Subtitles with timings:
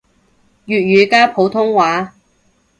[0.65, 2.15] 粵語加普通話